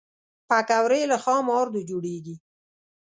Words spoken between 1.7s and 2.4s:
جوړېږي